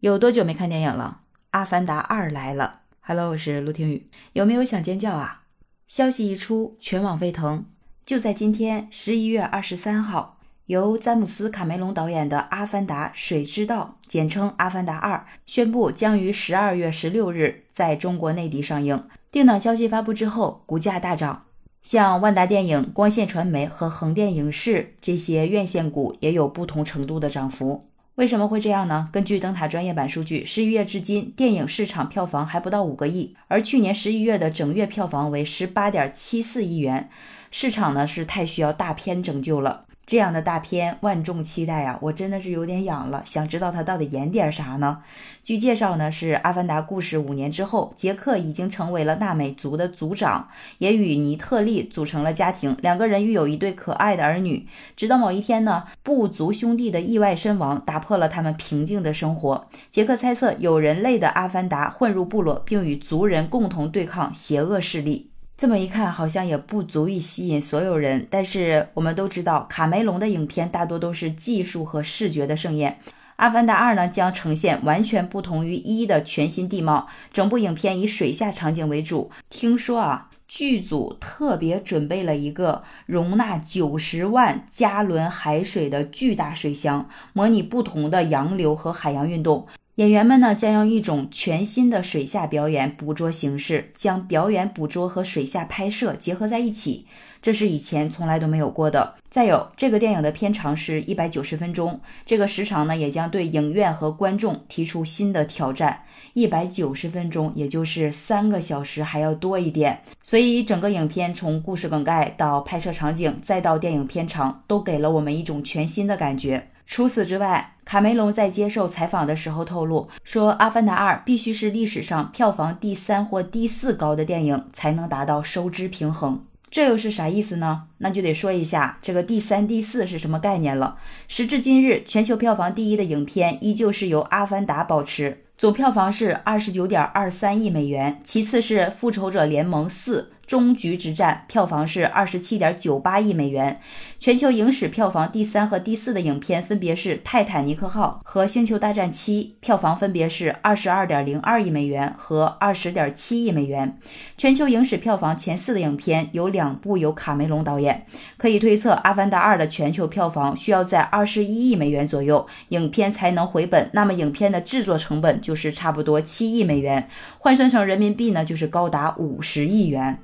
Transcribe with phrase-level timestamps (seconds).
[0.00, 1.20] 有多久没看电影了？
[1.50, 2.80] 《阿凡达二》来了。
[3.02, 4.08] Hello，我是陆听雨。
[4.32, 5.42] 有没有想尖叫啊？
[5.86, 7.66] 消息一出，全网沸腾。
[8.06, 19.06] 就在今天，十一月二十三号，由詹姆斯·卡梅隆导演的《阿凡达：水之道》（简称《阿凡达二》）宣布将于十二月十六日在中国内地上映。
[19.30, 21.44] 定档消息发布之后，股价大涨。
[21.82, 27.89] 像万达电影、光线传媒和横店影视这些院线股也有不同程度的涨幅。
[28.20, 29.08] 为什么会这样呢？
[29.10, 37.08] 根据灯塔专业版数据，十一月至今电影市场票房还不到五个亿，而去年十一月的整月票房为十八点七四亿元，
[37.50, 39.86] 市场呢是太需要大片拯救了。
[40.10, 45.04] 这样的大片万众期待啊，我真的是有点痒了，想知道他到底演点啥呢？
[45.44, 54.66] 据介绍呢，是《阿凡达》故事五年之后，杰克已经成为了纳美族的族长，也与尼特利组成了家庭，两个人育有一对可爱的儿女。
[54.96, 59.68] 直到某一天呢，部族兄弟的意外身亡，打破了他们平静的生活。
[59.92, 65.29] 杰克猜测有人类的阿凡达混入部落，并与族人共同对抗邪恶势力。
[65.60, 68.26] 这么一看，好像也不足以吸引所有人。
[68.30, 72.98] 但是我们都知道，卡梅隆的影片大多都是技术和视觉的盛宴，
[73.36, 77.08] 《阿凡达二》呢将呈现完全不同于一的全新地貌。
[77.30, 79.30] 整部影片以水下场景为主。
[79.50, 89.66] 听说啊，剧组特别准备了一个容纳九十万加仑海水的巨大水箱，模拟不同的洋流和海洋运动。
[89.96, 97.04] 演员们呢将用一种全新的水下表演捕捉形式，将表演捕捉和水下拍摄结合在一起，
[97.42, 99.16] 这是以前从来都没有过的。
[99.28, 106.04] 再有，这个电影的片长是一百九十分钟，这个时长呢也将对影院和观众提出新的挑战。
[106.32, 110.02] 一百九十分钟，也就是三个小时还要多一点。
[110.22, 116.68] 所以整个影片从故事梗概到拍摄场景，再到电影片长，都给了我们一种全新的感觉。
[116.90, 126.44] 除此之外，卡梅隆在接受采访的时候透露说，《阿凡达二》必须是历史上票房第三或第四高的电影，才能达到收支平衡。
[126.68, 127.84] 这又是啥意思呢？
[127.98, 130.96] 那就得说一下这个第三、第四是什么概念了。
[131.28, 140.32] 时至今日，全球票房第一的影片依旧是由《阿凡达》保持，总票房是二十九点二三亿美元，其次是《复仇者联盟四》。
[140.50, 143.80] 终局之战票房是二十七点九八亿美元，
[144.18, 153.96] 全球影史票房第三和第四的影片分别是《泰坦尼克号》和《星球大战七》，票房分别是二十二点零二亿美元和二十点七亿美元。
[154.36, 158.04] 全球影史票房前四的影片有两部由卡梅隆导演，
[158.36, 163.88] 可以推测《阿凡达二》的全球票房需要在二十一亿美元左右，影片才能回本。
[163.92, 167.08] 那么影片的制作成本就是差不多七亿美元，
[167.38, 170.18] 换算成人民币呢，就是高达五十亿元。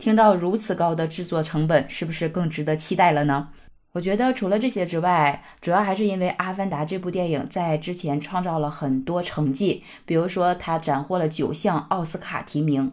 [0.00, 3.48] 听到如此高的制作成本，是不是更值得期待了呢？
[3.92, 12.90] 我觉得除了这些之外，主要还是因为《阿凡达》这部电影在之前创造了很多成绩，比如说它斩获了九项奥斯卡提名。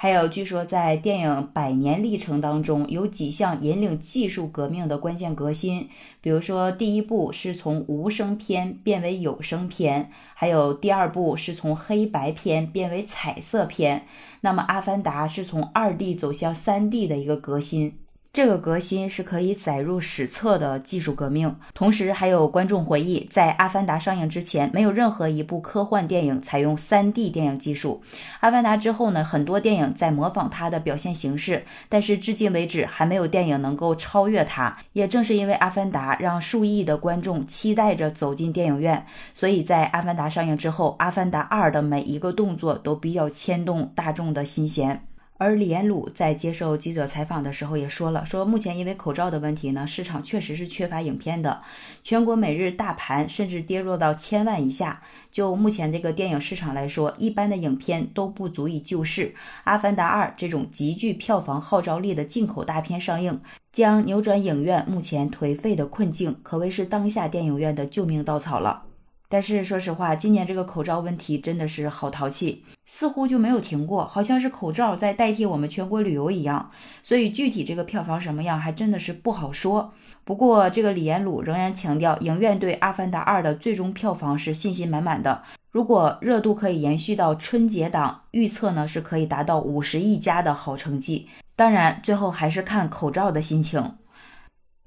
[0.00, 5.88] 还有，据说在电影百年历程当中，有几项引领技术革命的关键革新。
[6.20, 14.06] 比如说，第一部是从无声片变为有声片，还有第二部是从黑白片变为彩色片。
[14.42, 17.98] 那么，《阿凡达》是从二 D 走向三 D 的一个革新。
[18.38, 28.00] 这个革新是可以载入史册的技术革命，同时还有观众回忆，在《阿凡达》上映之前，没有任何一部科幻电影采用 3D 电影技术。
[28.38, 34.78] 《阿凡达》之后呢，很多电影在模仿它的表现形式，但是至今为止还没有电影能够超越它。
[34.92, 39.04] 也正是因为《阿凡达》让数亿的观众期待着走进电影院，
[39.34, 45.07] 所以在《阿凡达》上映之后，《阿凡达2》的每一个动作都比较牵动大众的心弦。
[45.38, 51.62] 而李彦鲁在接受记者采访的时候也说了，说目前因为口罩的问题呢，市场确实是缺乏影片的，
[52.02, 55.00] 全国每日大盘甚至跌落到千万以下。
[55.30, 59.26] 就目前这个电影市场来说，一般的影片都不足以救市。
[59.62, 63.40] 《阿凡达二》这种极具票房号召力的进口大片上映，
[63.70, 68.87] 将扭转影院目前颓废的困境，可谓是当下电影院的救命稻草了。
[69.30, 76.70] 但是说实话，今年这个口罩问题真的是好淘气，似乎就没有停过，好像是口罩在代替我们全国旅游一样。
[77.02, 79.92] 所以具体这个票房什么样，还真的是不好说。
[80.24, 85.42] 不过这个李彦鲁仍然强调，影院对《阿凡达二》的最终票房是信心满满的。
[85.70, 91.28] 如果热度可以延续到春节档，预测呢是可以达到五十亿加的好成绩。
[91.54, 93.96] 当然，最后还是看口罩的心情。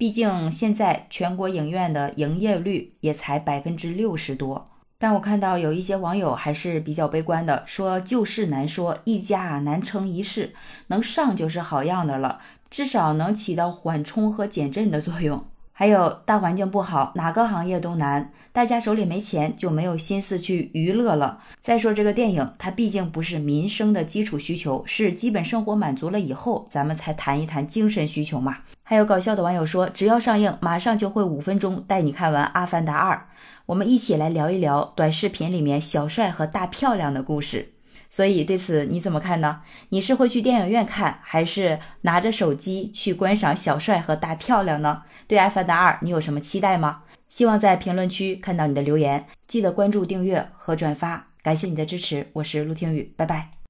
[0.02, 10.56] 毕竟现在全国影院的营业率也才百分之六十多，但我看到有一些网友还是比较悲观的，说旧事难说，一家难成一市，
[10.88, 12.40] 能上就是好样的了，
[12.72, 15.46] 至少能起到缓冲和减震的作用。
[15.72, 21.42] 还有大环境不好，哪个行业都难，大家手里没钱就没有心思去娱乐了。
[21.60, 28.58] 再说这个电影，它毕竟不是民生的基础需求，是基本生活满足了以后，咱们才谈一谈精神需求嘛。
[28.92, 33.16] 还有搞笑的网友说，只要上映，马上就会五分钟带你看完《阿凡达二》。
[33.68, 37.72] 我们一起来聊一聊短视频里面小帅和大漂亮的故事。
[38.10, 39.62] 所以对此你怎么看呢？
[39.92, 45.04] 你是会去电影院看，还是拿着手机去观赏小帅和大漂亮呢？
[45.26, 47.04] 对《阿凡达二》你有什么期待吗？
[47.30, 52.28] 希望在评论区看到你的留言，记得关注、订阅和转发，感谢你的支持。
[52.34, 53.52] 我是陆听雨，拜拜。